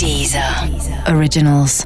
Deezer 0.00 0.42
Originals. 1.14 1.84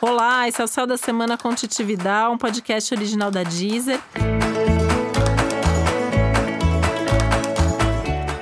Olá, 0.00 0.46
esse 0.46 0.60
é 0.60 0.64
o 0.64 0.68
Céu 0.68 0.86
da 0.86 0.96
Semana 0.96 1.36
com 1.36 1.52
Titividade, 1.52 2.32
um 2.32 2.38
podcast 2.38 2.94
original 2.94 3.32
da 3.32 3.42
Deezer. 3.42 3.98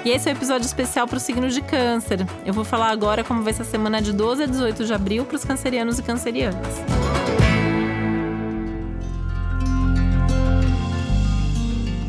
E 0.05 0.11
esse 0.11 0.29
é 0.29 0.33
o 0.33 0.35
um 0.35 0.37
episódio 0.37 0.67
especial 0.67 1.09
para 1.09 1.17
o 1.17 1.21
signo 1.21 1.49
de 1.49 1.63
Câncer. 1.63 2.19
Eu 2.45 2.53
vou 2.53 2.63
falar 2.63 2.91
agora 2.91 3.25
como 3.25 3.43
vai 3.43 3.55
ser 3.55 3.63
a 3.63 3.65
semana 3.65 4.03
de 4.03 4.13
12 4.13 4.43
a 4.43 4.47
18 4.47 4.85
de 4.85 4.93
abril 4.93 5.25
para 5.25 5.37
os 5.37 5.45
cancerianos 5.47 5.99
e 5.99 6.03
cancerianas. 6.03 7.08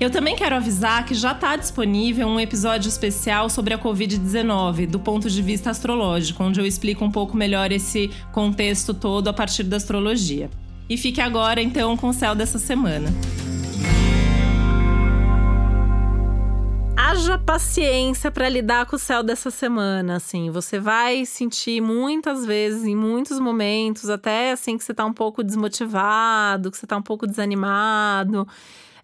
Eu 0.00 0.10
também 0.10 0.34
quero 0.34 0.56
avisar 0.56 1.04
que 1.04 1.14
já 1.14 1.32
está 1.32 1.54
disponível 1.54 2.26
um 2.26 2.40
episódio 2.40 2.88
especial 2.88 3.48
sobre 3.48 3.72
a 3.74 3.78
Covid-19, 3.78 4.88
do 4.88 4.98
ponto 4.98 5.30
de 5.30 5.40
vista 5.40 5.70
astrológico, 5.70 6.42
onde 6.42 6.60
eu 6.60 6.66
explico 6.66 7.04
um 7.04 7.10
pouco 7.10 7.36
melhor 7.36 7.70
esse 7.70 8.10
contexto 8.32 8.92
todo 8.92 9.28
a 9.28 9.32
partir 9.32 9.62
da 9.62 9.76
astrologia. 9.76 10.50
E 10.88 10.96
fique 10.96 11.20
agora 11.20 11.62
então 11.62 11.96
com 11.96 12.08
o 12.08 12.12
céu 12.12 12.34
dessa 12.34 12.58
semana. 12.58 13.08
Haja 16.96 17.38
paciência 17.38 18.30
para 18.30 18.48
lidar 18.48 18.86
com 18.86 18.96
o 18.96 18.98
céu 18.98 19.22
dessa 19.22 19.50
semana, 19.50 20.16
assim. 20.16 20.50
Você 20.50 20.80
vai 20.80 21.24
sentir 21.24 21.80
muitas 21.80 22.44
vezes, 22.44 22.84
em 22.84 22.96
muitos 22.96 23.38
momentos, 23.38 24.10
até 24.10 24.50
assim 24.50 24.76
que 24.76 24.82
você 24.82 24.90
está 24.90 25.04
um 25.04 25.12
pouco 25.12 25.44
desmotivado, 25.44 26.70
que 26.72 26.76
você 26.76 26.84
está 26.84 26.96
um 26.96 27.02
pouco 27.02 27.26
desanimado. 27.26 28.46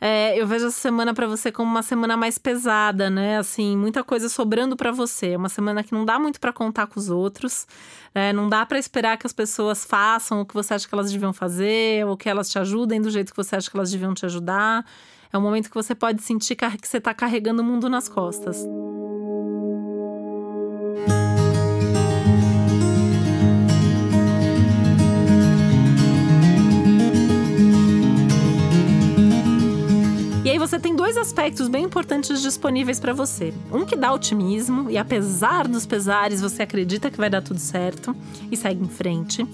É, 0.00 0.40
eu 0.40 0.46
vejo 0.46 0.66
essa 0.66 0.80
semana 0.80 1.12
para 1.12 1.26
você 1.26 1.52
como 1.52 1.70
uma 1.70 1.82
semana 1.82 2.16
mais 2.16 2.38
pesada, 2.38 3.10
né? 3.10 3.36
Assim, 3.36 3.76
muita 3.76 4.02
coisa 4.02 4.30
sobrando 4.30 4.74
para 4.74 4.90
você. 4.90 5.32
É 5.32 5.36
uma 5.36 5.50
semana 5.50 5.82
que 5.84 5.92
não 5.92 6.06
dá 6.06 6.18
muito 6.18 6.40
para 6.40 6.52
contar 6.52 6.86
com 6.86 6.98
os 6.98 7.10
outros. 7.10 7.66
Né? 8.14 8.32
Não 8.32 8.48
dá 8.48 8.64
para 8.64 8.78
esperar 8.78 9.18
que 9.18 9.26
as 9.26 9.32
pessoas 9.32 9.84
façam 9.84 10.40
o 10.40 10.46
que 10.46 10.54
você 10.54 10.72
acha 10.72 10.88
que 10.88 10.94
elas 10.94 11.12
deviam 11.12 11.34
fazer, 11.34 12.06
ou 12.06 12.16
que 12.16 12.30
elas 12.30 12.48
te 12.48 12.58
ajudem 12.58 13.00
do 13.00 13.10
jeito 13.10 13.30
que 13.32 13.36
você 13.36 13.56
acha 13.56 13.70
que 13.70 13.76
elas 13.76 13.90
deviam 13.90 14.14
te 14.14 14.24
ajudar. 14.24 14.86
É 15.30 15.36
um 15.36 15.42
momento 15.42 15.68
que 15.68 15.74
você 15.74 15.94
pode 15.94 16.22
sentir 16.22 16.56
que 16.56 16.88
você 16.88 16.96
está 16.96 17.12
carregando 17.12 17.60
o 17.60 17.64
mundo 17.64 17.88
nas 17.88 18.08
costas. 18.08 18.66
Aspectos 31.50 31.68
bem 31.68 31.84
importantes 31.84 32.40
disponíveis 32.42 33.00
para 33.00 33.12
você. 33.12 33.52
Um 33.72 33.84
que 33.84 33.96
dá 33.96 34.12
otimismo 34.12 34.88
e 34.88 34.96
apesar 34.96 35.66
dos 35.66 35.84
pesares 35.84 36.40
você 36.40 36.62
acredita 36.62 37.10
que 37.10 37.18
vai 37.18 37.28
dar 37.28 37.42
tudo 37.42 37.58
certo 37.58 38.14
e 38.52 38.56
segue 38.56 38.84
em 38.84 38.88
frente. 38.88 39.44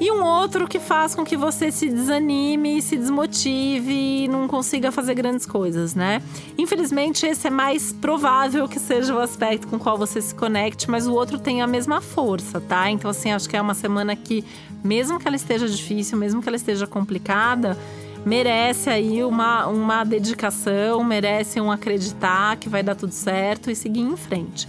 E 0.00 0.10
um 0.12 0.22
outro 0.22 0.68
que 0.68 0.78
faz 0.78 1.14
com 1.14 1.24
que 1.24 1.36
você 1.36 1.72
se 1.72 1.88
desanime, 1.88 2.80
se 2.80 2.96
desmotive 2.96 4.24
e 4.24 4.28
não 4.28 4.46
consiga 4.46 4.92
fazer 4.92 5.14
grandes 5.14 5.46
coisas, 5.46 5.94
né? 5.96 6.22
Infelizmente, 6.56 7.26
esse 7.26 7.46
é 7.46 7.50
mais 7.50 7.92
provável 7.92 8.68
que 8.68 8.78
seja 8.78 9.14
o 9.14 9.18
aspecto 9.18 9.66
com 9.66 9.76
o 9.76 9.78
qual 9.78 9.98
você 9.98 10.20
se 10.20 10.34
conecte, 10.34 10.88
mas 10.88 11.06
o 11.06 11.12
outro 11.12 11.38
tem 11.38 11.60
a 11.60 11.66
mesma 11.66 12.00
força, 12.00 12.60
tá? 12.60 12.88
Então, 12.90 13.10
assim, 13.10 13.32
acho 13.32 13.48
que 13.48 13.56
é 13.56 13.60
uma 13.60 13.74
semana 13.74 14.14
que, 14.14 14.44
mesmo 14.82 15.18
que 15.18 15.26
ela 15.26 15.36
esteja 15.36 15.68
difícil, 15.68 16.18
mesmo 16.18 16.42
que 16.42 16.48
ela 16.48 16.56
esteja 16.56 16.86
complicada, 16.86 17.76
merece 18.24 18.90
aí 18.90 19.22
uma, 19.22 19.66
uma 19.66 20.04
dedicação, 20.04 21.02
merece 21.04 21.60
um 21.60 21.70
acreditar 21.70 22.56
que 22.56 22.68
vai 22.68 22.82
dar 22.82 22.94
tudo 22.94 23.12
certo 23.12 23.70
e 23.70 23.76
seguir 23.76 24.00
em 24.00 24.16
frente. 24.16 24.68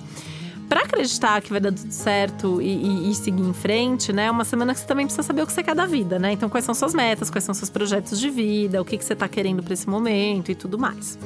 Para 0.68 0.82
acreditar 0.82 1.42
que 1.42 1.52
vai 1.52 1.60
dar 1.60 1.72
tudo 1.72 1.92
certo 1.92 2.62
e, 2.62 2.66
e, 2.66 3.12
e, 3.12 3.16
seguir 3.16 3.44
em 3.44 3.54
frente, 3.54 4.12
né? 4.12 4.26
É 4.26 4.32
uma 4.32 4.44
semana 4.44 4.74
que 4.74 4.80
você 4.80 4.88
também 4.88 5.06
precisa 5.06 5.22
saber 5.22 5.44
o 5.44 5.48
que 5.48 5.54
você 5.54 5.62
quer 5.62 5.76
da 5.76 5.86
vida, 5.86 6.18
né? 6.18 6.32
Então, 6.32 6.50
quais 6.50 6.66
são 6.66 6.74
suas 6.74 6.94
metas, 6.94 7.30
quais 7.30 7.44
são 7.44 7.54
seus 7.54 7.70
projetos 7.70 8.20
de 8.20 8.30
vida, 8.32 8.82
o 8.82 8.86
que, 8.86 8.98
que 8.98 9.06
você 9.06 9.14
está 9.14 9.28
querendo 9.28 9.62
para 9.62 9.74
esse 9.74 9.88
momento 9.88 10.52
e 10.52 10.56
tudo 10.56 10.80
mais 10.80 11.20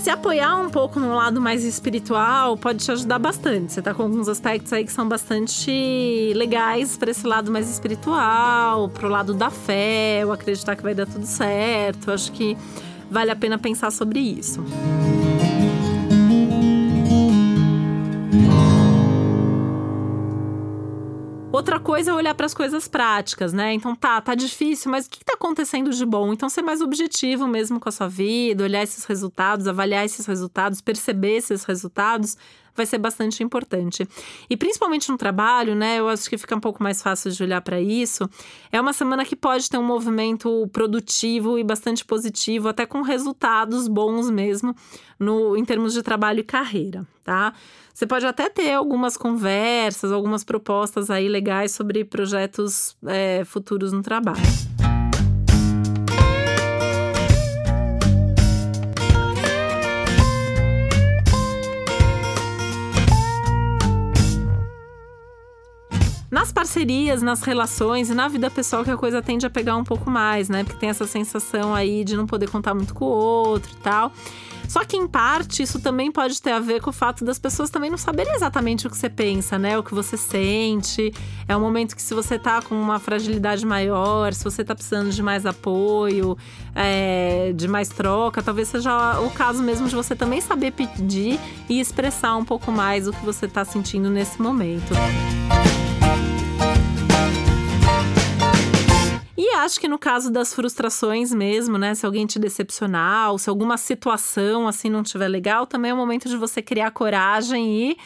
se 0.00 0.08
apoiar 0.08 0.56
um 0.56 0.70
pouco 0.70 0.98
no 0.98 1.14
lado 1.14 1.42
mais 1.42 1.62
espiritual 1.62 2.56
pode 2.56 2.82
te 2.82 2.90
ajudar 2.90 3.18
bastante. 3.18 3.74
Você 3.74 3.82
tá 3.82 3.92
com 3.92 4.04
alguns 4.04 4.28
aspectos 4.28 4.72
aí 4.72 4.82
que 4.82 4.92
são 4.92 5.06
bastante 5.06 6.32
legais 6.34 6.96
para 6.96 7.10
esse 7.10 7.26
lado 7.26 7.52
mais 7.52 7.70
espiritual, 7.70 8.88
pro 8.88 9.08
lado 9.08 9.34
da 9.34 9.50
fé, 9.50 10.22
o 10.24 10.32
acreditar 10.32 10.74
que 10.74 10.82
vai 10.82 10.94
dar 10.94 11.06
tudo 11.06 11.26
certo. 11.26 12.10
Acho 12.10 12.32
que 12.32 12.56
vale 13.10 13.30
a 13.30 13.36
pena 13.36 13.58
pensar 13.58 13.90
sobre 13.90 14.20
isso. 14.20 14.64
Outra 21.60 21.78
coisa 21.78 22.10
é 22.10 22.14
olhar 22.14 22.34
para 22.34 22.46
as 22.46 22.54
coisas 22.54 22.88
práticas, 22.88 23.52
né? 23.52 23.74
Então 23.74 23.94
tá, 23.94 24.18
tá 24.18 24.34
difícil, 24.34 24.90
mas 24.90 25.04
o 25.04 25.10
que 25.10 25.18
está 25.18 25.34
acontecendo 25.34 25.90
de 25.90 26.06
bom? 26.06 26.32
Então 26.32 26.48
ser 26.48 26.62
mais 26.62 26.80
objetivo 26.80 27.46
mesmo 27.46 27.78
com 27.78 27.86
a 27.86 27.92
sua 27.92 28.08
vida, 28.08 28.64
olhar 28.64 28.82
esses 28.82 29.04
resultados, 29.04 29.68
avaliar 29.68 30.02
esses 30.02 30.24
resultados, 30.24 30.80
perceber 30.80 31.36
esses 31.36 31.64
resultados, 31.64 32.34
vai 32.74 32.86
ser 32.86 32.98
bastante 32.98 33.42
importante. 33.42 34.06
E 34.48 34.56
principalmente 34.56 35.10
no 35.10 35.16
trabalho, 35.16 35.74
né? 35.74 35.98
Eu 35.98 36.08
acho 36.08 36.28
que 36.28 36.38
fica 36.38 36.56
um 36.56 36.60
pouco 36.60 36.82
mais 36.82 37.02
fácil 37.02 37.30
de 37.30 37.42
olhar 37.42 37.60
para 37.60 37.80
isso. 37.80 38.28
É 38.70 38.80
uma 38.80 38.92
semana 38.92 39.24
que 39.24 39.36
pode 39.36 39.68
ter 39.68 39.78
um 39.78 39.84
movimento 39.84 40.68
produtivo 40.72 41.58
e 41.58 41.64
bastante 41.64 42.04
positivo, 42.04 42.68
até 42.68 42.86
com 42.86 43.02
resultados 43.02 43.88
bons 43.88 44.30
mesmo 44.30 44.74
no 45.18 45.56
em 45.56 45.64
termos 45.64 45.92
de 45.92 46.02
trabalho 46.02 46.40
e 46.40 46.44
carreira, 46.44 47.06
tá? 47.22 47.52
Você 47.92 48.06
pode 48.06 48.24
até 48.24 48.48
ter 48.48 48.72
algumas 48.72 49.16
conversas, 49.16 50.10
algumas 50.10 50.42
propostas 50.42 51.10
aí 51.10 51.28
legais 51.28 51.72
sobre 51.72 52.04
projetos 52.04 52.96
é, 53.06 53.44
futuros 53.44 53.92
no 53.92 54.00
trabalho. 54.00 54.69
Nas 66.50 66.52
parcerias, 66.52 67.22
nas 67.22 67.42
relações 67.42 68.10
e 68.10 68.14
na 68.14 68.26
vida 68.26 68.50
pessoal 68.50 68.84
que 68.84 68.90
a 68.90 68.96
coisa 68.96 69.22
tende 69.22 69.46
a 69.46 69.50
pegar 69.50 69.76
um 69.76 69.84
pouco 69.84 70.10
mais, 70.10 70.48
né? 70.48 70.64
Porque 70.64 70.78
tem 70.78 70.90
essa 70.90 71.06
sensação 71.06 71.74
aí 71.74 72.02
de 72.02 72.16
não 72.16 72.26
poder 72.26 72.50
contar 72.50 72.74
muito 72.74 72.92
com 72.92 73.04
o 73.04 73.08
outro 73.08 73.70
e 73.72 73.76
tal. 73.76 74.12
Só 74.68 74.84
que, 74.84 74.96
em 74.96 75.06
parte, 75.06 75.62
isso 75.62 75.80
também 75.80 76.12
pode 76.12 76.40
ter 76.40 76.52
a 76.52 76.60
ver 76.60 76.80
com 76.80 76.90
o 76.90 76.92
fato 76.92 77.24
das 77.24 77.38
pessoas 77.38 77.70
também 77.70 77.90
não 77.90 77.98
saberem 77.98 78.34
exatamente 78.34 78.86
o 78.86 78.90
que 78.90 78.96
você 78.96 79.08
pensa, 79.08 79.58
né? 79.58 79.76
O 79.78 79.82
que 79.82 79.94
você 79.94 80.16
sente. 80.16 81.12
É 81.48 81.56
um 81.56 81.60
momento 81.60 81.94
que, 81.94 82.02
se 82.02 82.14
você 82.14 82.38
tá 82.38 82.62
com 82.62 82.74
uma 82.74 82.98
fragilidade 82.98 83.66
maior, 83.66 84.32
se 84.32 84.44
você 84.44 84.64
tá 84.64 84.74
precisando 84.74 85.10
de 85.10 85.22
mais 85.22 85.44
apoio, 85.44 86.36
é, 86.74 87.52
de 87.54 87.66
mais 87.66 87.88
troca, 87.88 88.42
talvez 88.42 88.68
seja 88.68 89.20
o 89.20 89.30
caso 89.30 89.62
mesmo 89.62 89.88
de 89.88 89.94
você 89.94 90.14
também 90.14 90.40
saber 90.40 90.72
pedir 90.72 91.38
e 91.68 91.80
expressar 91.80 92.36
um 92.36 92.44
pouco 92.44 92.70
mais 92.70 93.08
o 93.08 93.12
que 93.12 93.24
você 93.24 93.48
tá 93.48 93.64
sentindo 93.64 94.08
nesse 94.08 94.40
momento. 94.40 94.94
Acho 99.56 99.80
que 99.80 99.88
no 99.88 99.98
caso 99.98 100.30
das 100.30 100.54
frustrações 100.54 101.32
mesmo, 101.32 101.78
né? 101.78 101.94
Se 101.94 102.04
alguém 102.04 102.26
te 102.26 102.38
decepcionar, 102.38 103.30
ou 103.30 103.38
se 103.38 103.48
alguma 103.48 103.76
situação 103.76 104.68
assim 104.68 104.90
não 104.90 105.02
estiver 105.02 105.28
legal, 105.28 105.66
também 105.66 105.90
é 105.90 105.94
o 105.94 105.96
momento 105.96 106.28
de 106.28 106.36
você 106.36 106.60
criar 106.60 106.90
coragem 106.90 107.90
e 107.90 107.96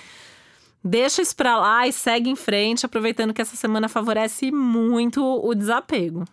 deixa 0.82 1.22
isso 1.22 1.34
pra 1.34 1.56
lá 1.56 1.86
e 1.86 1.92
segue 1.92 2.30
em 2.30 2.36
frente, 2.36 2.86
aproveitando 2.86 3.32
que 3.32 3.42
essa 3.42 3.56
semana 3.56 3.88
favorece 3.88 4.50
muito 4.52 5.22
o 5.22 5.54
desapego. 5.54 6.24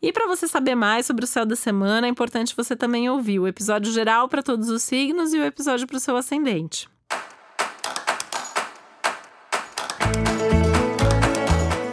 E 0.00 0.12
para 0.12 0.26
você 0.26 0.48
saber 0.48 0.74
mais 0.74 1.06
sobre 1.06 1.24
o 1.24 1.28
céu 1.28 1.46
da 1.46 1.54
semana, 1.54 2.08
é 2.08 2.10
importante 2.10 2.56
você 2.56 2.74
também 2.74 3.08
ouvir 3.08 3.38
o 3.38 3.46
episódio 3.46 3.92
geral 3.92 4.28
para 4.28 4.42
todos 4.42 4.68
os 4.68 4.82
signos 4.82 5.32
e 5.32 5.38
o 5.38 5.44
episódio 5.44 5.86
para 5.86 5.96
o 5.96 6.00
seu 6.00 6.16
ascendente. 6.16 6.91